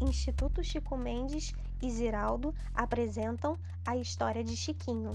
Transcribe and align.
Instituto 0.00 0.62
Chico 0.62 0.96
Mendes 0.96 1.52
e 1.80 1.90
Ziraldo 1.90 2.54
apresentam 2.74 3.56
a 3.86 3.96
história 3.96 4.42
de 4.42 4.56
Chiquinho. 4.56 5.12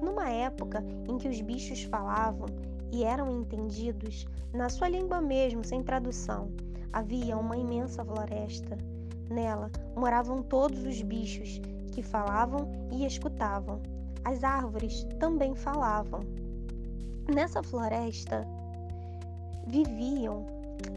Numa 0.00 0.30
época 0.30 0.84
em 1.08 1.18
que 1.18 1.28
os 1.28 1.40
bichos 1.40 1.82
falavam 1.84 2.46
e 2.92 3.04
eram 3.04 3.30
entendidos 3.40 4.26
na 4.52 4.68
sua 4.68 4.88
língua 4.88 5.20
mesmo, 5.20 5.64
sem 5.64 5.82
tradução, 5.82 6.48
havia 6.92 7.36
uma 7.36 7.56
imensa 7.56 8.04
floresta. 8.04 8.78
Nela 9.28 9.70
moravam 9.96 10.42
todos 10.42 10.84
os 10.84 11.02
bichos 11.02 11.60
que 11.92 12.02
falavam 12.02 12.68
e 12.92 13.04
escutavam. 13.04 13.82
As 14.24 14.44
árvores 14.44 15.04
também 15.18 15.54
falavam. 15.54 16.20
Nessa 17.34 17.62
floresta 17.62 18.46
viviam 19.66 20.46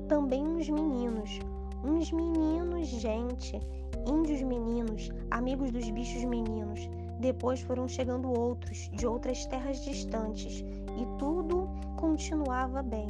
também 0.07 0.45
uns 0.45 0.69
meninos, 0.69 1.39
uns 1.83 2.11
meninos, 2.11 2.87
gente, 2.87 3.59
índios 4.05 4.41
meninos, 4.41 5.09
amigos 5.31 5.71
dos 5.71 5.89
bichos 5.89 6.23
meninos. 6.23 6.89
Depois 7.19 7.61
foram 7.61 7.87
chegando 7.87 8.29
outros, 8.29 8.89
de 8.93 9.07
outras 9.07 9.45
terras 9.47 9.83
distantes, 9.83 10.59
e 10.61 11.17
tudo 11.17 11.67
continuava 11.97 12.83
bem. 12.83 13.07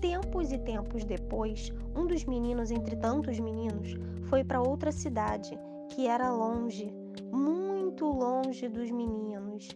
Tempos 0.00 0.52
e 0.52 0.58
tempos 0.58 1.04
depois, 1.04 1.72
um 1.94 2.06
dos 2.06 2.24
meninos, 2.24 2.70
entre 2.70 2.96
tantos 2.96 3.38
meninos, 3.38 3.94
foi 4.28 4.42
para 4.44 4.60
outra 4.60 4.92
cidade, 4.92 5.58
que 5.90 6.06
era 6.06 6.30
longe, 6.30 6.92
muito 7.32 8.06
longe 8.06 8.68
dos 8.68 8.90
meninos. 8.90 9.68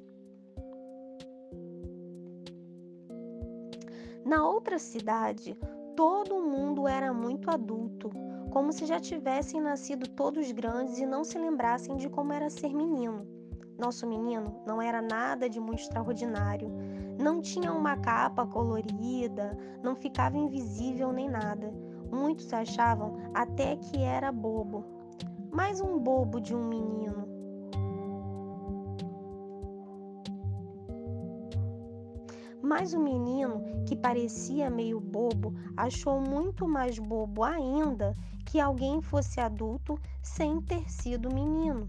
Na 4.24 4.46
outra 4.46 4.78
cidade, 4.78 5.56
todo 6.00 6.40
mundo 6.40 6.88
era 6.88 7.12
muito 7.12 7.50
adulto, 7.50 8.08
como 8.50 8.72
se 8.72 8.86
já 8.86 8.98
tivessem 8.98 9.60
nascido 9.60 10.08
todos 10.08 10.50
grandes 10.50 10.98
e 10.98 11.04
não 11.04 11.22
se 11.22 11.38
lembrassem 11.38 11.94
de 11.98 12.08
como 12.08 12.32
era 12.32 12.48
ser 12.48 12.72
menino. 12.72 13.26
Nosso 13.78 14.06
menino 14.06 14.62
não 14.66 14.80
era 14.80 15.02
nada 15.02 15.46
de 15.46 15.60
muito 15.60 15.82
extraordinário. 15.82 16.72
Não 17.18 17.42
tinha 17.42 17.70
uma 17.70 17.98
capa 17.98 18.46
colorida, 18.46 19.54
não 19.82 19.94
ficava 19.94 20.38
invisível 20.38 21.12
nem 21.12 21.28
nada. 21.28 21.70
Muitos 22.10 22.50
achavam 22.50 23.18
até 23.34 23.76
que 23.76 24.02
era 24.02 24.32
bobo. 24.32 24.82
Mais 25.52 25.82
um 25.82 25.98
bobo 25.98 26.40
de 26.40 26.54
um 26.56 26.66
menino. 26.66 27.19
Mas 32.70 32.94
o 32.94 33.00
menino, 33.00 33.64
que 33.84 33.96
parecia 33.96 34.70
meio 34.70 35.00
bobo, 35.00 35.52
achou 35.76 36.20
muito 36.20 36.68
mais 36.68 37.00
bobo 37.00 37.42
ainda 37.42 38.16
que 38.46 38.60
alguém 38.60 39.02
fosse 39.02 39.40
adulto 39.40 39.98
sem 40.22 40.60
ter 40.60 40.88
sido 40.88 41.34
menino. 41.34 41.88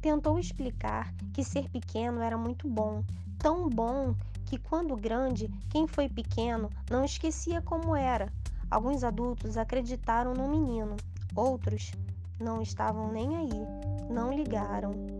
Tentou 0.00 0.38
explicar 0.38 1.12
que 1.34 1.42
ser 1.42 1.68
pequeno 1.68 2.20
era 2.20 2.38
muito 2.38 2.68
bom, 2.68 3.02
tão 3.36 3.68
bom 3.68 4.14
que 4.44 4.58
quando 4.58 4.94
grande, 4.94 5.48
quem 5.70 5.88
foi 5.88 6.08
pequeno 6.08 6.70
não 6.88 7.04
esquecia 7.04 7.60
como 7.60 7.96
era. 7.96 8.32
Alguns 8.70 9.02
adultos 9.02 9.56
acreditaram 9.56 10.34
no 10.34 10.48
menino, 10.48 10.94
outros 11.34 11.90
não 12.38 12.62
estavam 12.62 13.10
nem 13.10 13.34
aí, 13.34 13.66
não 14.08 14.32
ligaram. 14.32 15.15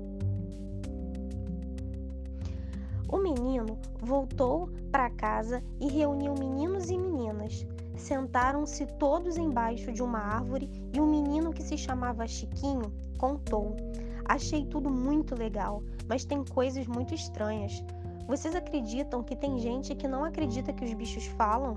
O 3.08 3.18
menino 3.18 3.78
voltou 4.00 4.68
para 4.90 5.10
casa 5.10 5.62
e 5.80 5.88
reuniu 5.88 6.34
meninos 6.34 6.90
e 6.90 6.98
meninas. 6.98 7.66
Sentaram-se 7.96 8.84
todos 8.98 9.36
embaixo 9.36 9.92
de 9.92 10.02
uma 10.02 10.18
árvore 10.18 10.68
e 10.92 11.00
um 11.00 11.06
menino 11.06 11.52
que 11.52 11.62
se 11.62 11.78
chamava 11.78 12.26
Chiquinho 12.26 12.92
contou: 13.16 13.76
Achei 14.24 14.64
tudo 14.64 14.90
muito 14.90 15.34
legal, 15.34 15.82
mas 16.08 16.24
tem 16.24 16.44
coisas 16.44 16.86
muito 16.86 17.14
estranhas. 17.14 17.82
Vocês 18.26 18.56
acreditam 18.56 19.22
que 19.22 19.36
tem 19.36 19.58
gente 19.58 19.94
que 19.94 20.08
não 20.08 20.24
acredita 20.24 20.72
que 20.72 20.84
os 20.84 20.92
bichos 20.92 21.26
falam? 21.26 21.76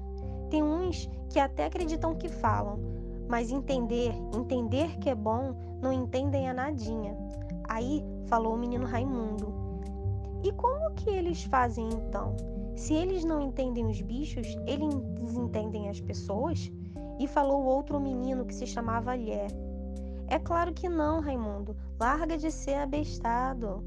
Tem 0.49 0.63
uns 0.63 1.07
que 1.29 1.39
até 1.39 1.65
acreditam 1.65 2.15
que 2.15 2.27
falam, 2.27 2.79
mas 3.27 3.51
entender, 3.51 4.13
entender 4.35 4.97
que 4.97 5.11
é 5.11 5.15
bom, 5.15 5.55
não 5.79 5.93
entendem 5.93 6.49
a 6.49 6.53
nadinha. 6.53 7.15
Aí 7.65 8.03
falou 8.25 8.55
o 8.55 8.57
menino 8.57 8.85
Raimundo. 8.85 9.58
E 10.43 10.51
como 10.53 10.93
que 10.95 11.09
eles 11.09 11.43
fazem 11.43 11.87
então? 11.89 12.35
Se 12.75 12.93
eles 12.93 13.25
não 13.25 13.41
entendem 13.41 13.85
os 13.85 14.01
bichos, 14.01 14.47
eles 14.65 14.93
entendem 15.35 15.89
as 15.89 15.99
pessoas? 15.99 16.71
E 17.19 17.27
falou 17.27 17.63
outro 17.65 17.99
menino 17.99 18.45
que 18.45 18.53
se 18.53 18.65
chamava 18.65 19.15
Lhé. 19.15 19.47
É 20.27 20.39
claro 20.39 20.73
que 20.73 20.87
não, 20.87 21.19
Raimundo. 21.19 21.75
Larga 21.99 22.37
de 22.37 22.49
ser 22.51 22.75
abestado. 22.75 23.83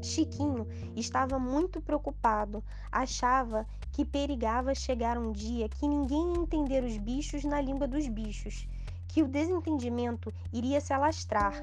Chiquinho 0.00 0.66
estava 0.94 1.38
muito 1.38 1.80
preocupado. 1.80 2.62
Achava 2.90 3.66
que 3.90 4.04
perigava 4.04 4.74
chegar 4.74 5.18
um 5.18 5.32
dia 5.32 5.68
que 5.68 5.88
ninguém 5.88 6.34
ia 6.34 6.40
entender 6.40 6.84
os 6.84 6.96
bichos 6.98 7.44
na 7.44 7.60
língua 7.60 7.88
dos 7.88 8.06
bichos, 8.08 8.68
que 9.08 9.22
o 9.22 9.28
desentendimento 9.28 10.32
iria 10.52 10.80
se 10.80 10.92
alastrar. 10.92 11.54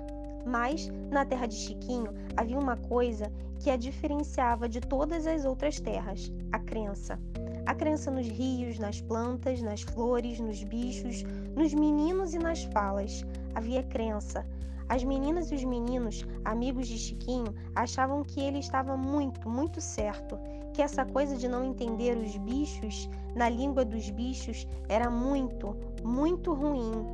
Mas, 0.46 0.90
na 1.12 1.26
terra 1.26 1.48
de 1.48 1.56
Chiquinho, 1.56 2.14
havia 2.36 2.58
uma 2.58 2.78
coisa 2.78 3.32
que 3.60 3.70
a 3.70 3.78
diferenciava 3.78 4.68
de 4.68 4.80
todas 4.80 5.28
as 5.28 5.46
outras 5.46 5.80
terras: 5.80 6.32
a 6.52 6.60
crença. 6.60 7.20
A 7.66 7.76
crença 7.76 8.10
nos 8.10 8.28
rios, 8.28 8.80
nas 8.80 9.00
plantas, 9.02 9.62
nas 9.62 9.82
flores, 9.82 10.40
nos 10.40 10.64
bichos, 10.64 11.24
nos 11.56 11.74
meninos 11.74 12.34
e 12.34 12.40
nas 12.40 12.64
falas. 12.64 13.24
Havia 13.54 13.84
crença. 13.84 14.46
As 14.88 15.04
meninas 15.04 15.52
e 15.52 15.56
os 15.56 15.64
meninos, 15.64 16.26
amigos 16.44 16.88
de 16.88 16.98
Chiquinho, 16.98 17.54
achavam 17.76 18.24
que 18.24 18.40
ele 18.40 18.58
estava 18.58 18.98
muito, 18.98 19.48
muito 19.48 19.80
certo, 19.80 20.40
que 20.74 20.82
essa 20.82 21.06
coisa 21.06 21.38
de 21.38 21.48
não 21.48 21.64
entender 21.64 22.18
os 22.18 22.36
bichos 22.38 23.08
na 23.36 23.50
língua 23.50 23.86
dos 23.86 24.10
bichos 24.10 24.68
era 24.88 25.08
muito, 25.12 25.78
muito 26.04 26.54
ruim. 26.54 27.06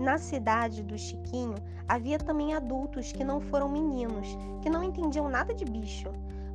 Na 0.00 0.16
cidade 0.16 0.82
do 0.82 0.96
Chiquinho 0.96 1.56
havia 1.86 2.16
também 2.16 2.54
adultos 2.54 3.12
que 3.12 3.22
não 3.22 3.38
foram 3.38 3.68
meninos, 3.68 4.28
que 4.62 4.70
não 4.70 4.82
entendiam 4.82 5.28
nada 5.28 5.54
de 5.54 5.66
bicho. 5.66 6.08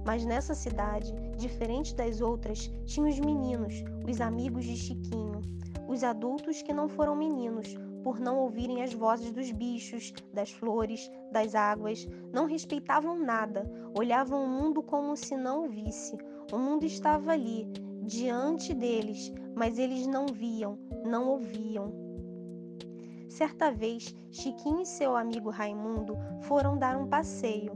Mas 0.03 0.25
nessa 0.25 0.55
cidade, 0.55 1.13
diferente 1.37 1.93
das 1.93 2.21
outras, 2.21 2.71
tinha 2.85 3.07
os 3.07 3.19
meninos, 3.19 3.83
os 4.09 4.19
amigos 4.19 4.65
de 4.65 4.75
Chiquinho. 4.75 5.43
Os 5.87 6.03
adultos 6.03 6.63
que 6.63 6.73
não 6.73 6.89
foram 6.89 7.15
meninos, 7.15 7.75
por 8.03 8.19
não 8.19 8.39
ouvirem 8.39 8.81
as 8.81 8.95
vozes 8.95 9.31
dos 9.31 9.51
bichos, 9.51 10.11
das 10.33 10.49
flores, 10.49 11.07
das 11.31 11.53
águas, 11.53 12.07
não 12.33 12.47
respeitavam 12.47 13.19
nada, 13.19 13.63
olhavam 13.95 14.43
o 14.43 14.47
mundo 14.47 14.81
como 14.81 15.15
se 15.15 15.37
não 15.37 15.65
o 15.65 15.69
visse. 15.69 16.17
O 16.51 16.57
mundo 16.57 16.83
estava 16.83 17.33
ali, 17.33 17.67
diante 18.01 18.73
deles, 18.73 19.31
mas 19.55 19.77
eles 19.77 20.07
não 20.07 20.25
viam, 20.25 20.79
não 21.05 21.29
ouviam. 21.29 22.04
Certa 23.35 23.69
vez, 23.69 24.15
Chiquinho 24.31 24.79
e 24.79 24.85
seu 24.85 25.13
amigo 25.13 25.49
Raimundo 25.49 26.17
foram 26.43 26.77
dar 26.77 26.95
um 26.95 27.05
passeio. 27.05 27.73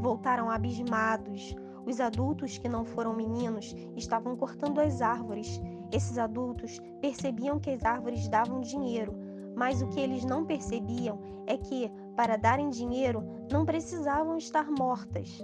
Voltaram 0.00 0.48
abismados. 0.48 1.52
Os 1.84 1.98
adultos 1.98 2.58
que 2.58 2.68
não 2.68 2.84
foram 2.84 3.12
meninos 3.12 3.74
estavam 3.96 4.36
cortando 4.36 4.80
as 4.80 5.02
árvores. 5.02 5.60
Esses 5.90 6.16
adultos 6.16 6.80
percebiam 7.00 7.58
que 7.58 7.70
as 7.70 7.84
árvores 7.84 8.28
davam 8.28 8.60
dinheiro, 8.60 9.12
mas 9.56 9.82
o 9.82 9.88
que 9.88 9.98
eles 9.98 10.24
não 10.24 10.46
percebiam 10.46 11.18
é 11.44 11.58
que, 11.58 11.90
para 12.14 12.36
darem 12.36 12.70
dinheiro, 12.70 13.24
não 13.50 13.66
precisavam 13.66 14.36
estar 14.36 14.70
mortas. 14.70 15.40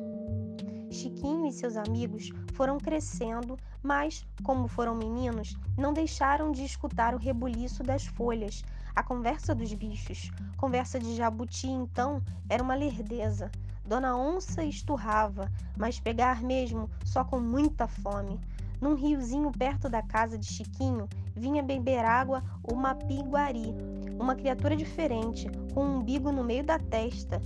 Chiquinho 0.93 1.45
e 1.45 1.53
seus 1.53 1.77
amigos 1.77 2.31
foram 2.53 2.79
crescendo, 2.79 3.59
mas, 3.83 4.25
como 4.45 4.69
foram 4.69 4.95
meninos, 4.95 5.57
não 5.77 5.93
deixaram 5.93 6.53
de 6.53 6.65
escutar 6.65 7.17
o 7.17 7.19
rebuliço 7.19 7.83
das 7.83 8.07
folhas, 8.07 8.65
a 8.97 9.03
conversa 9.03 9.55
dos 9.55 9.75
bichos, 9.75 10.31
conversa 10.57 10.99
de 10.99 11.15
jabuti, 11.15 11.69
então, 11.69 12.23
era 12.49 12.63
uma 12.63 12.75
lerdeza. 12.75 13.51
Dona 13.85 14.17
Onça 14.17 14.65
esturrava, 14.65 15.53
mas 15.77 16.01
pegar 16.01 16.43
mesmo 16.43 16.89
só 17.05 17.23
com 17.23 17.39
muita 17.39 17.87
fome. 17.87 18.41
Num 18.81 18.95
riozinho 18.95 19.53
perto 19.53 19.91
da 19.91 20.03
casa 20.03 20.39
de 20.39 20.47
Chiquinho, 20.47 21.07
vinha 21.35 21.63
beber 21.63 22.07
água 22.07 22.43
uma 22.65 22.95
piguari, 22.95 23.75
uma 24.19 24.35
criatura 24.35 24.75
diferente, 24.75 25.47
com 25.75 25.85
um 25.85 25.97
umbigo 25.99 26.33
no 26.33 26.43
meio 26.43 26.65
da 26.65 26.79
testa. 26.79 27.41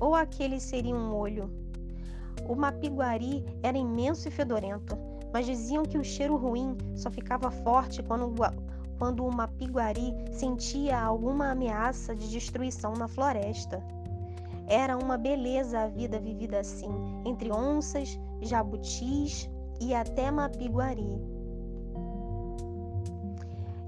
Ou 0.00 0.12
aquele 0.12 0.58
seria 0.58 0.94
um 0.94 1.14
olho. 1.14 1.48
O 2.48 2.56
mapiguari 2.56 3.44
era 3.62 3.78
imenso 3.78 4.26
e 4.26 4.30
fedorento, 4.30 4.98
mas 5.32 5.46
diziam 5.46 5.84
que 5.84 5.98
o 5.98 6.04
cheiro 6.04 6.36
ruim 6.36 6.76
só 6.96 7.10
ficava 7.10 7.50
forte 7.50 8.02
quando 8.02 8.34
quando 8.98 9.24
uma 9.24 9.48
piguari 9.48 10.14
sentia 10.32 11.00
alguma 11.00 11.50
ameaça 11.50 12.14
de 12.14 12.28
destruição 12.28 12.94
na 12.94 13.08
floresta. 13.08 13.82
Era 14.66 14.96
uma 14.96 15.16
beleza 15.16 15.80
a 15.80 15.88
vida 15.88 16.18
vivida 16.18 16.60
assim, 16.60 16.90
entre 17.24 17.52
onças, 17.52 18.18
jabutis 18.40 19.48
e 19.80 19.94
até 19.94 20.30
mapiguari. 20.30 21.20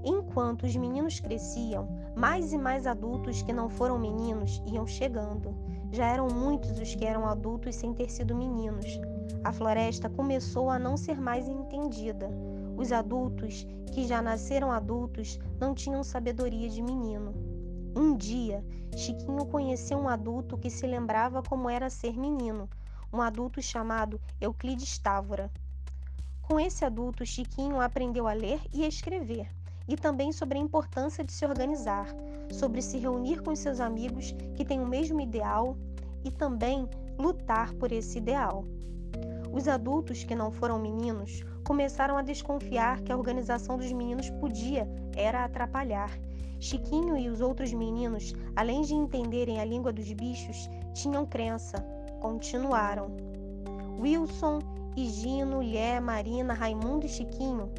Enquanto 0.03 0.63
os 0.63 0.75
meninos 0.75 1.19
cresciam, 1.19 1.87
Mais 2.15 2.51
e 2.51 2.57
mais 2.57 2.85
adultos 2.85 3.41
que 3.41 3.53
não 3.53 3.69
foram 3.69 3.97
meninos 3.97 4.61
iam 4.65 4.85
chegando. 4.85 5.55
Já 5.91 6.05
eram 6.07 6.27
muitos 6.27 6.77
os 6.77 6.93
que 6.93 7.05
eram 7.05 7.25
adultos 7.25 7.75
sem 7.75 7.93
ter 7.93 8.09
sido 8.09 8.35
meninos. 8.35 8.99
A 9.43 9.53
floresta 9.53 10.09
começou 10.09 10.69
a 10.69 10.77
não 10.77 10.97
ser 10.97 11.19
mais 11.19 11.47
entendida. 11.47 12.29
Os 12.79 12.93
adultos, 12.93 13.67
que 13.93 14.07
já 14.07 14.21
nasceram 14.21 14.71
adultos, 14.71 15.37
não 15.59 15.75
tinham 15.75 16.01
sabedoria 16.01 16.69
de 16.69 16.81
menino. 16.81 17.33
Um 17.93 18.15
dia, 18.15 18.63
Chiquinho 18.95 19.45
conheceu 19.47 19.97
um 19.97 20.07
adulto 20.07 20.57
que 20.57 20.69
se 20.69 20.87
lembrava 20.87 21.43
como 21.43 21.69
era 21.69 21.89
ser 21.89 22.17
menino, 22.17 22.69
um 23.11 23.21
adulto 23.21 23.61
chamado 23.61 24.17
Euclides 24.39 24.97
Távora. 24.97 25.51
Com 26.41 26.57
esse 26.57 26.85
adulto, 26.85 27.25
Chiquinho 27.25 27.81
aprendeu 27.81 28.29
a 28.29 28.31
ler 28.31 28.61
e 28.73 28.85
a 28.85 28.87
escrever, 28.87 29.53
e 29.85 29.97
também 29.97 30.31
sobre 30.31 30.57
a 30.57 30.61
importância 30.61 31.21
de 31.21 31.33
se 31.33 31.45
organizar, 31.45 32.07
sobre 32.49 32.81
se 32.81 32.97
reunir 32.97 33.41
com 33.41 33.53
seus 33.57 33.81
amigos 33.81 34.33
que 34.55 34.63
têm 34.63 34.79
o 34.79 34.87
mesmo 34.87 35.19
ideal 35.19 35.77
e 36.23 36.31
também 36.31 36.87
lutar 37.17 37.73
por 37.73 37.91
esse 37.91 38.19
ideal. 38.19 38.63
Os 39.51 39.67
adultos 39.67 40.23
que 40.23 40.33
não 40.33 40.49
foram 40.49 40.79
meninos 40.79 41.43
começaram 41.69 42.17
a 42.17 42.23
desconfiar 42.23 42.99
que 43.01 43.11
a 43.11 43.15
organização 43.15 43.77
dos 43.77 43.91
meninos 43.91 44.27
podia 44.31 44.89
era 45.15 45.45
atrapalhar. 45.45 46.09
Chiquinho 46.59 47.15
e 47.15 47.29
os 47.29 47.41
outros 47.41 47.71
meninos, 47.71 48.33
além 48.55 48.81
de 48.81 48.95
entenderem 48.95 49.61
a 49.61 49.65
língua 49.65 49.93
dos 49.93 50.11
bichos, 50.13 50.67
tinham 50.95 51.27
crença. 51.27 51.77
Continuaram. 52.21 53.15
Wilson, 53.99 54.57
Higino, 54.97 55.59
Lé, 55.59 55.99
Marina, 55.99 56.55
Raimundo 56.55 57.05
e 57.05 57.09
Chiquinho 57.09 57.69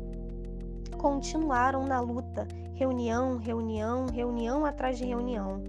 continuaram 0.97 1.85
na 1.85 1.99
luta, 1.99 2.47
reunião, 2.75 3.39
reunião, 3.39 4.07
reunião 4.07 4.65
atrás 4.65 4.99
de 4.99 5.05
reunião. 5.05 5.61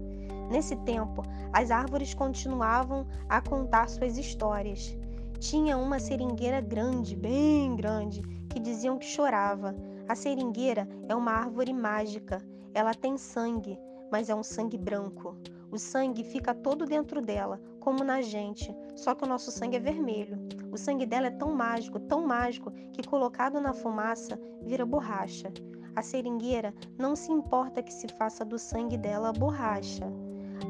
Nesse 0.48 0.76
tempo, 0.76 1.24
as 1.52 1.72
árvores 1.72 2.14
continuavam 2.14 3.04
a 3.28 3.40
contar 3.40 3.88
suas 3.88 4.16
histórias. 4.16 4.96
Tinha 5.42 5.76
uma 5.76 5.98
seringueira 5.98 6.60
grande, 6.60 7.16
bem 7.16 7.74
grande, 7.74 8.22
que 8.48 8.60
diziam 8.60 8.96
que 8.96 9.04
chorava. 9.04 9.74
A 10.08 10.14
seringueira 10.14 10.88
é 11.08 11.16
uma 11.16 11.32
árvore 11.32 11.72
mágica. 11.72 12.38
Ela 12.72 12.94
tem 12.94 13.18
sangue, 13.18 13.76
mas 14.08 14.30
é 14.30 14.34
um 14.36 14.44
sangue 14.44 14.78
branco. 14.78 15.36
O 15.72 15.78
sangue 15.80 16.22
fica 16.22 16.54
todo 16.54 16.86
dentro 16.86 17.20
dela, 17.20 17.60
como 17.80 18.04
na 18.04 18.22
gente, 18.22 18.72
só 18.94 19.16
que 19.16 19.24
o 19.24 19.26
nosso 19.26 19.50
sangue 19.50 19.78
é 19.78 19.80
vermelho. 19.80 20.38
O 20.70 20.78
sangue 20.78 21.04
dela 21.04 21.26
é 21.26 21.30
tão 21.32 21.52
mágico, 21.52 21.98
tão 21.98 22.24
mágico, 22.24 22.70
que 22.92 23.02
colocado 23.02 23.60
na 23.60 23.72
fumaça 23.72 24.38
vira 24.62 24.86
borracha. 24.86 25.52
A 25.96 26.02
seringueira 26.02 26.72
não 26.96 27.16
se 27.16 27.32
importa 27.32 27.82
que 27.82 27.92
se 27.92 28.06
faça 28.16 28.44
do 28.44 28.60
sangue 28.60 28.96
dela 28.96 29.32
borracha. 29.32 30.06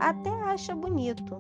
Até 0.01 0.31
acha 0.31 0.75
bonito. 0.75 1.37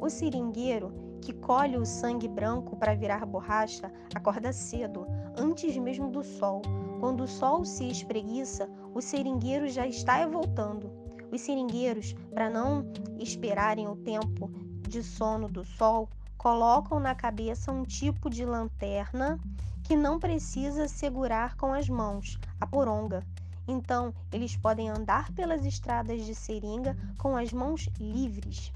O 0.00 0.08
seringueiro 0.08 1.03
que 1.24 1.32
colhe 1.32 1.78
o 1.78 1.86
sangue 1.86 2.28
branco 2.28 2.76
para 2.76 2.94
virar 2.94 3.24
borracha 3.24 3.90
acorda 4.14 4.52
cedo, 4.52 5.06
antes 5.34 5.74
mesmo 5.78 6.10
do 6.10 6.22
sol. 6.22 6.60
Quando 7.00 7.24
o 7.24 7.26
sol 7.26 7.64
se 7.64 7.88
espreguiça, 7.88 8.68
o 8.92 9.00
seringueiro 9.00 9.66
já 9.68 9.86
está 9.86 10.26
voltando. 10.26 10.92
Os 11.32 11.40
seringueiros, 11.40 12.14
para 12.34 12.50
não 12.50 12.92
esperarem 13.18 13.88
o 13.88 13.96
tempo 13.96 14.50
de 14.86 15.02
sono 15.02 15.48
do 15.48 15.64
sol, 15.64 16.10
colocam 16.36 17.00
na 17.00 17.14
cabeça 17.14 17.72
um 17.72 17.84
tipo 17.84 18.28
de 18.28 18.44
lanterna 18.44 19.40
que 19.82 19.96
não 19.96 20.18
precisa 20.18 20.86
segurar 20.88 21.56
com 21.56 21.72
as 21.72 21.88
mãos, 21.88 22.38
a 22.60 22.66
poronga. 22.66 23.24
Então, 23.66 24.12
eles 24.30 24.58
podem 24.58 24.90
andar 24.90 25.32
pelas 25.32 25.64
estradas 25.64 26.26
de 26.26 26.34
seringa 26.34 26.94
com 27.16 27.34
as 27.34 27.50
mãos 27.50 27.88
livres. 27.98 28.70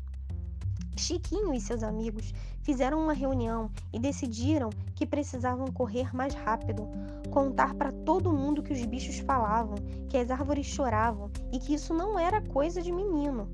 Chiquinho 0.98 1.54
e 1.54 1.60
seus 1.60 1.82
amigos 1.82 2.34
fizeram 2.62 3.00
uma 3.00 3.12
reunião 3.12 3.70
e 3.92 3.98
decidiram 3.98 4.70
que 4.94 5.06
precisavam 5.06 5.68
correr 5.68 6.14
mais 6.14 6.34
rápido, 6.34 6.88
contar 7.30 7.74
para 7.74 7.92
todo 7.92 8.32
mundo 8.32 8.62
que 8.62 8.72
os 8.72 8.84
bichos 8.84 9.18
falavam, 9.20 9.76
que 10.08 10.18
as 10.18 10.30
árvores 10.30 10.66
choravam 10.66 11.30
e 11.52 11.58
que 11.58 11.74
isso 11.74 11.94
não 11.94 12.18
era 12.18 12.42
coisa 12.42 12.82
de 12.82 12.92
menino. 12.92 13.48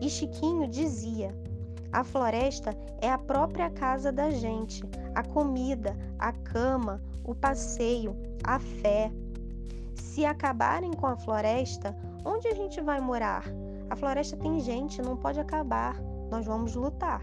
E 0.00 0.10
Chiquinho 0.10 0.68
dizia: 0.68 1.34
a 1.90 2.04
floresta 2.04 2.76
é 3.00 3.10
a 3.10 3.16
própria 3.16 3.70
casa 3.70 4.12
da 4.12 4.30
gente, 4.30 4.84
a 5.14 5.22
comida, 5.22 5.96
a 6.18 6.32
cama, 6.32 7.00
o 7.24 7.34
passeio, 7.34 8.14
a 8.44 8.58
fé. 8.58 9.10
Se 9.94 10.24
acabarem 10.26 10.92
com 10.92 11.06
a 11.06 11.16
floresta, 11.16 11.96
onde 12.24 12.46
a 12.48 12.54
gente 12.54 12.80
vai 12.80 13.00
morar? 13.00 13.44
A 13.88 13.96
floresta 13.96 14.36
tem 14.36 14.60
gente, 14.60 15.00
não 15.00 15.16
pode 15.16 15.40
acabar. 15.40 15.96
Nós 16.30 16.46
vamos 16.46 16.74
lutar. 16.74 17.22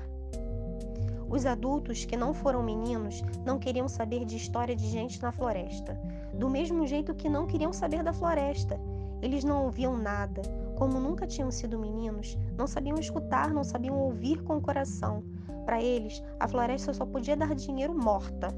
Os 1.30 1.46
adultos 1.46 2.06
que 2.06 2.16
não 2.16 2.34
foram 2.34 2.62
meninos 2.62 3.24
não 3.46 3.58
queriam 3.58 3.88
saber 3.88 4.26
de 4.26 4.38
história 4.38 4.76
de 4.76 4.88
gente 4.88 5.22
na 5.22 5.32
floresta, 5.32 6.00
do 6.34 6.50
mesmo 6.50 6.86
jeito 6.86 7.16
que 7.16 7.28
não 7.28 7.48
queriam 7.48 7.74
saber 7.74 8.04
da 8.04 8.14
floresta. 8.14 8.80
Eles 9.22 9.44
não 9.44 9.64
ouviam 9.64 9.98
nada. 9.98 10.42
Como 10.78 11.00
nunca 11.00 11.26
tinham 11.26 11.50
sido 11.50 11.80
meninos, 11.80 12.38
não 12.58 12.68
sabiam 12.68 13.00
escutar, 13.00 13.54
não 13.54 13.64
sabiam 13.64 13.98
ouvir 13.98 14.44
com 14.44 14.58
o 14.58 14.62
coração. 14.62 15.24
Para 15.66 15.82
eles, 15.82 16.22
a 16.40 16.48
floresta 16.48 16.94
só 16.94 17.06
podia 17.06 17.36
dar 17.36 17.56
dinheiro 17.56 17.94
morta. 17.98 18.50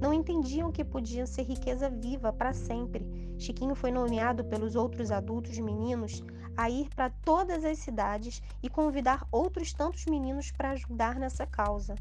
Não 0.00 0.12
entendiam 0.12 0.70
que 0.70 0.84
podia 0.84 1.26
ser 1.26 1.42
riqueza 1.42 1.88
viva 1.88 2.32
para 2.32 2.52
sempre. 2.52 3.06
Chiquinho 3.38 3.74
foi 3.74 3.90
nomeado 3.90 4.44
pelos 4.44 4.76
outros 4.76 5.10
adultos 5.10 5.58
meninos 5.58 6.22
a 6.56 6.70
ir 6.70 6.88
para 6.94 7.10
todas 7.10 7.64
as 7.64 7.78
cidades 7.78 8.42
e 8.62 8.68
convidar 8.68 9.26
outros 9.30 9.72
tantos 9.72 10.04
meninos 10.06 10.50
para 10.50 10.70
ajudar 10.70 11.16
nessa 11.16 11.46
causa 11.46 11.94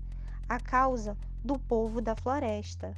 a 0.47 0.59
causa 0.59 1.17
do 1.43 1.57
povo 1.57 2.01
da 2.01 2.15
floresta. 2.15 2.95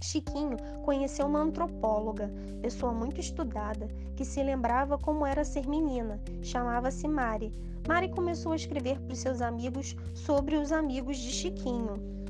Chiquinho 0.00 0.56
conheceu 0.84 1.26
uma 1.26 1.40
antropóloga, 1.40 2.28
pessoa 2.60 2.92
muito 2.92 3.20
estudada, 3.20 3.86
que 4.16 4.24
se 4.24 4.42
lembrava 4.42 4.98
como 4.98 5.24
era 5.24 5.44
ser 5.44 5.66
menina. 5.68 6.20
Chamava-se 6.42 7.06
Mari. 7.06 7.52
Mari 7.86 8.08
começou 8.08 8.52
a 8.52 8.56
escrever 8.56 8.98
para 9.00 9.12
os 9.12 9.18
seus 9.20 9.40
amigos 9.40 9.94
sobre 10.14 10.56
os 10.56 10.72
amigos 10.72 11.18
de 11.18 11.30
Chiquinho. 11.30 12.21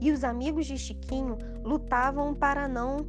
E 0.00 0.12
os 0.12 0.22
amigos 0.24 0.66
de 0.66 0.78
Chiquinho 0.78 1.36
lutavam 1.64 2.34
para 2.34 2.68
não 2.68 3.06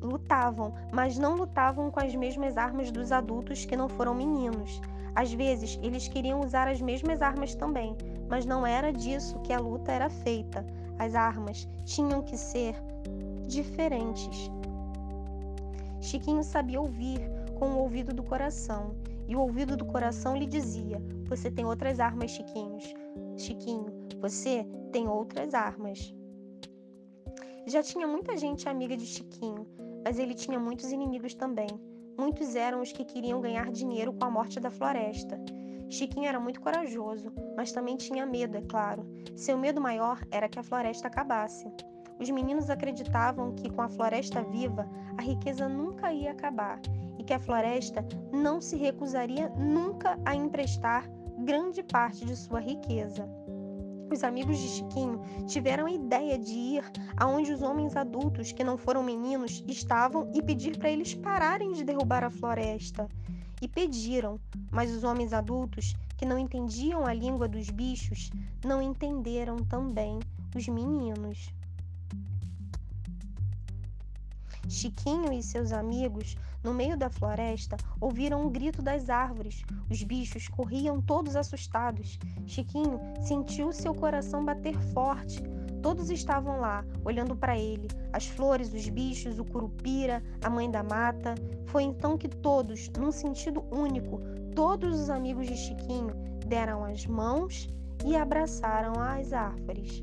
lutavam, 0.00 0.74
mas 0.92 1.18
não 1.18 1.34
lutavam 1.34 1.90
com 1.90 2.00
as 2.00 2.14
mesmas 2.14 2.56
armas 2.56 2.90
dos 2.90 3.10
adultos 3.10 3.64
que 3.64 3.76
não 3.76 3.88
foram 3.88 4.14
meninos. 4.14 4.80
Às 5.14 5.32
vezes, 5.32 5.78
eles 5.82 6.08
queriam 6.08 6.40
usar 6.40 6.68
as 6.68 6.80
mesmas 6.80 7.22
armas 7.22 7.54
também, 7.54 7.96
mas 8.28 8.44
não 8.44 8.66
era 8.66 8.92
disso 8.92 9.38
que 9.40 9.52
a 9.52 9.60
luta 9.60 9.92
era 9.92 10.10
feita. 10.10 10.64
As 10.98 11.14
armas 11.14 11.68
tinham 11.84 12.22
que 12.22 12.36
ser 12.36 12.74
diferentes. 13.46 14.50
Chiquinho 16.00 16.42
sabia 16.42 16.80
ouvir 16.80 17.20
com 17.58 17.70
o 17.70 17.78
ouvido 17.78 18.12
do 18.12 18.22
coração, 18.22 18.94
e 19.26 19.34
o 19.34 19.40
ouvido 19.40 19.76
do 19.76 19.86
coração 19.86 20.36
lhe 20.36 20.46
dizia: 20.46 21.00
Você 21.28 21.50
tem 21.50 21.64
outras 21.64 21.98
armas, 21.98 22.32
Chiquinhos. 22.32 22.92
Chiquinho, 23.36 23.86
você 24.20 24.66
tem 24.92 25.08
outras 25.08 25.54
armas. 25.54 26.14
Já 27.66 27.82
tinha 27.82 28.06
muita 28.06 28.36
gente 28.36 28.68
amiga 28.68 28.96
de 28.96 29.06
Chiquinho, 29.06 29.66
mas 30.04 30.18
ele 30.18 30.34
tinha 30.34 30.58
muitos 30.58 30.92
inimigos 30.92 31.34
também. 31.34 31.68
Muitos 32.18 32.54
eram 32.54 32.80
os 32.80 32.92
que 32.92 33.04
queriam 33.04 33.40
ganhar 33.40 33.70
dinheiro 33.70 34.12
com 34.12 34.24
a 34.24 34.30
morte 34.30 34.60
da 34.60 34.70
floresta. 34.70 35.40
Chiquinho 35.88 36.26
era 36.26 36.38
muito 36.38 36.60
corajoso, 36.60 37.32
mas 37.56 37.72
também 37.72 37.96
tinha 37.96 38.24
medo, 38.24 38.56
é 38.56 38.62
claro. 38.62 39.06
Seu 39.34 39.58
medo 39.58 39.80
maior 39.80 40.20
era 40.30 40.48
que 40.48 40.58
a 40.58 40.62
floresta 40.62 41.08
acabasse. 41.08 41.66
Os 42.20 42.30
meninos 42.30 42.70
acreditavam 42.70 43.54
que, 43.54 43.70
com 43.70 43.82
a 43.82 43.88
floresta 43.88 44.42
viva, 44.42 44.88
a 45.18 45.22
riqueza 45.22 45.68
nunca 45.68 46.12
ia 46.12 46.30
acabar 46.30 46.80
e 47.18 47.24
que 47.24 47.32
a 47.32 47.40
floresta 47.40 48.04
não 48.32 48.60
se 48.60 48.76
recusaria 48.76 49.48
nunca 49.50 50.18
a 50.24 50.34
emprestar 50.34 51.08
grande 51.44 51.82
parte 51.82 52.24
de 52.24 52.34
sua 52.34 52.58
riqueza. 52.58 53.28
Os 54.10 54.24
amigos 54.24 54.56
de 54.58 54.68
Chiquinho 54.68 55.20
tiveram 55.46 55.84
a 55.84 55.90
ideia 55.90 56.38
de 56.38 56.52
ir 56.52 56.84
aonde 57.16 57.52
os 57.52 57.60
homens 57.60 57.94
adultos 57.96 58.50
que 58.50 58.64
não 58.64 58.78
foram 58.78 59.02
meninos 59.02 59.62
estavam 59.68 60.30
e 60.34 60.42
pedir 60.42 60.78
para 60.78 60.88
eles 60.88 61.14
pararem 61.14 61.72
de 61.72 61.84
derrubar 61.84 62.24
a 62.24 62.30
floresta. 62.30 63.08
E 63.60 63.68
pediram, 63.68 64.40
mas 64.70 64.90
os 64.90 65.04
homens 65.04 65.32
adultos 65.32 65.94
que 66.16 66.24
não 66.24 66.38
entendiam 66.38 67.04
a 67.04 67.12
língua 67.12 67.46
dos 67.46 67.68
bichos 67.68 68.30
não 68.64 68.80
entenderam 68.80 69.56
também 69.58 70.18
os 70.56 70.66
meninos. 70.66 71.52
Chiquinho 74.68 75.32
e 75.32 75.42
seus 75.42 75.72
amigos, 75.72 76.36
no 76.64 76.72
meio 76.72 76.96
da 76.96 77.10
floresta, 77.10 77.76
ouviram 78.00 78.42
o 78.42 78.46
um 78.46 78.50
grito 78.50 78.80
das 78.80 79.10
árvores. 79.10 79.62
Os 79.90 80.02
bichos 80.02 80.48
corriam 80.48 81.00
todos 81.00 81.36
assustados. 81.36 82.18
Chiquinho 82.46 82.98
sentiu 83.20 83.70
seu 83.70 83.94
coração 83.94 84.42
bater 84.42 84.74
forte. 84.94 85.42
Todos 85.82 86.10
estavam 86.10 86.58
lá, 86.58 86.82
olhando 87.04 87.36
para 87.36 87.58
ele, 87.58 87.88
as 88.10 88.26
flores, 88.26 88.72
os 88.72 88.88
bichos, 88.88 89.38
o 89.38 89.44
curupira, 89.44 90.22
a 90.42 90.48
mãe 90.48 90.70
da 90.70 90.82
mata. 90.82 91.34
Foi 91.66 91.82
então 91.82 92.16
que 92.16 92.26
todos, 92.26 92.90
num 92.98 93.12
sentido 93.12 93.62
único, 93.70 94.18
todos 94.54 94.98
os 94.98 95.10
amigos 95.10 95.46
de 95.46 95.56
Chiquinho 95.56 96.14
deram 96.46 96.82
as 96.84 97.04
mãos 97.04 97.68
e 98.06 98.16
abraçaram 98.16 98.94
as 98.98 99.34
árvores. 99.34 100.02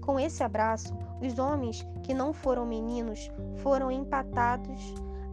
Com 0.00 0.18
esse 0.18 0.42
abraço, 0.42 0.92
os 1.20 1.38
homens 1.38 1.86
que 2.02 2.12
não 2.12 2.32
foram 2.32 2.66
meninos 2.66 3.30
foram 3.58 3.92
empatados 3.92 4.92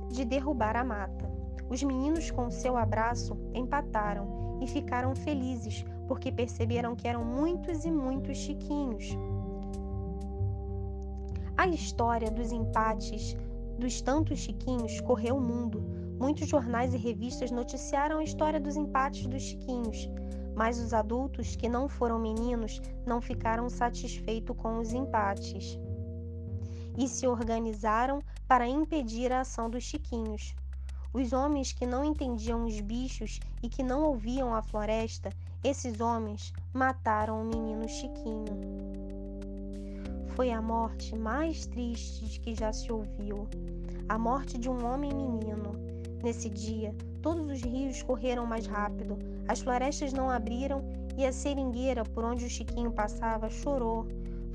de 0.10 0.26
derrubar 0.26 0.76
a 0.76 0.84
mata. 0.84 1.30
Os 1.70 1.84
meninos, 1.84 2.32
com 2.32 2.50
seu 2.50 2.76
abraço, 2.76 3.38
empataram 3.54 4.60
e 4.62 4.68
ficaram 4.68 5.16
felizes 5.16 5.86
porque 6.08 6.32
perceberam 6.32 6.96
que 6.96 7.08
eram 7.08 7.24
muitos 7.24 7.86
e 7.86 7.92
muitos 7.92 8.38
chiquinhos. 8.38 9.16
A 11.56 11.68
história 11.68 12.32
dos 12.32 12.52
empates 12.52 13.38
dos 13.78 14.02
tantos 14.02 14.40
chiquinhos 14.40 15.00
correu 15.02 15.38
o 15.38 15.42
mundo. 15.42 15.84
Muitos 16.20 16.48
jornais 16.48 16.94
e 16.94 16.98
revistas 16.98 17.52
noticiaram 17.52 18.18
a 18.18 18.24
história 18.24 18.60
dos 18.60 18.76
empates 18.76 19.28
dos 19.28 19.44
chiquinhos, 19.44 20.10
mas 20.56 20.80
os 20.80 20.94
adultos 20.94 21.56
que 21.56 21.70
não 21.70 21.88
foram 21.88 22.20
meninos 22.20 22.82
não 23.06 23.22
ficaram 23.22 23.70
satisfeitos 23.70 24.56
com 24.58 24.80
os 24.80 24.92
empates 24.92 25.80
e 26.98 27.08
se 27.08 27.28
organizaram 27.28 28.22
para 28.48 28.68
impedir 28.68 29.32
a 29.32 29.42
ação 29.42 29.70
dos 29.70 29.84
chiquinhos. 29.84 30.56
Os 31.12 31.34
homens 31.34 31.72
que 31.72 31.88
não 31.88 32.06
entendiam 32.06 32.66
os 32.66 32.80
bichos 32.82 33.40
e 33.64 33.70
que 33.70 33.82
não 33.82 34.04
ouviam 34.04 34.54
a 34.54 34.62
floresta, 34.62 35.32
esses 35.64 36.00
homens 36.00 36.54
mataram 36.72 37.42
o 37.42 37.46
menino 37.46 37.90
Chiquinho. 37.90 38.80
Foi 40.36 40.52
a 40.52 40.62
morte 40.62 41.18
mais 41.18 41.66
triste 41.66 42.40
que 42.40 42.54
já 42.54 42.72
se 42.72 42.92
ouviu. 42.92 43.48
A 44.08 44.18
morte 44.18 44.58
de 44.58 44.70
um 44.70 44.86
homem 44.86 45.12
menino. 45.14 45.74
Nesse 46.24 46.50
dia, 46.50 46.96
todos 47.22 47.48
os 47.48 47.62
rios 47.62 48.04
correram 48.04 48.46
mais 48.46 48.68
rápido, 48.68 49.18
as 49.48 49.62
florestas 49.62 50.14
não 50.14 50.30
abriram 50.30 50.84
e 51.18 51.26
a 51.26 51.32
seringueira 51.32 52.04
por 52.04 52.24
onde 52.24 52.46
o 52.46 52.50
Chiquinho 52.50 52.92
passava 52.92 53.50
chorou 53.50 54.08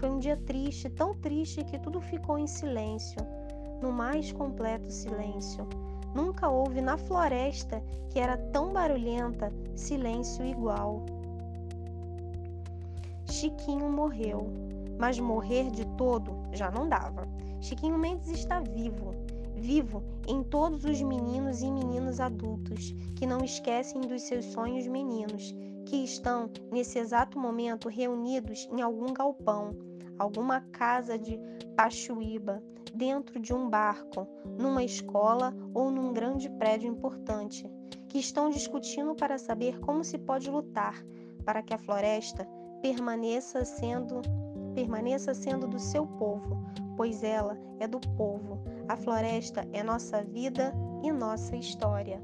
foi 0.04 0.10
um 0.10 0.18
dia 0.18 0.36
triste, 0.36 0.90
tão 0.90 1.14
triste 1.14 1.64
que 1.64 1.78
tudo 1.78 1.98
ficou 1.98 2.38
em 2.38 2.46
silêncio, 2.46 3.16
no 3.80 3.90
mais 3.90 4.30
completo 4.32 4.92
silêncio. 4.92 5.66
Nunca 6.14 6.50
houve 6.50 6.82
na 6.82 6.98
floresta, 6.98 7.82
que 8.10 8.18
era 8.18 8.36
tão 8.36 8.70
barulhenta, 8.70 9.50
silêncio 9.74 10.44
igual. 10.44 11.06
Chiquinho 13.30 13.90
morreu, 13.90 14.46
mas 14.98 15.18
morrer 15.18 15.70
de 15.70 15.86
todo 15.96 16.36
já 16.52 16.70
não 16.70 16.86
dava. 16.86 17.26
Chiquinho 17.62 17.96
Mendes 17.96 18.28
está 18.28 18.60
vivo, 18.60 19.14
vivo 19.56 20.02
em 20.28 20.42
todos 20.42 20.84
os 20.84 21.00
meninos 21.00 21.62
e 21.62 21.70
meninas 21.70 22.20
adultos 22.20 22.94
que 23.16 23.24
não 23.24 23.42
esquecem 23.42 24.02
dos 24.02 24.20
seus 24.20 24.44
sonhos 24.52 24.86
meninos, 24.86 25.54
que 25.86 25.96
estão 25.96 26.50
nesse 26.70 26.98
exato 26.98 27.38
momento 27.38 27.88
reunidos 27.88 28.68
em 28.70 28.82
algum 28.82 29.10
galpão 29.10 29.93
alguma 30.18 30.60
casa 30.60 31.18
de 31.18 31.38
Pachuíba, 31.76 32.62
dentro 32.94 33.40
de 33.40 33.52
um 33.52 33.68
barco, 33.68 34.26
numa 34.58 34.82
escola 34.84 35.54
ou 35.72 35.90
num 35.90 36.12
grande 36.12 36.48
prédio 36.50 36.88
importante, 36.88 37.68
que 38.08 38.18
estão 38.18 38.50
discutindo 38.50 39.14
para 39.14 39.38
saber 39.38 39.80
como 39.80 40.04
se 40.04 40.18
pode 40.18 40.50
lutar 40.50 41.04
para 41.44 41.62
que 41.62 41.74
a 41.74 41.78
floresta 41.78 42.48
permaneça 42.80 43.64
sendo 43.64 44.22
permaneça 44.74 45.32
sendo 45.32 45.68
do 45.68 45.78
seu 45.78 46.04
povo, 46.04 46.64
pois 46.96 47.22
ela 47.22 47.56
é 47.78 47.86
do 47.86 48.00
povo. 48.00 48.60
A 48.88 48.96
floresta 48.96 49.64
é 49.72 49.84
nossa 49.84 50.22
vida 50.24 50.72
e 51.02 51.12
nossa 51.12 51.54
história. 51.54 52.20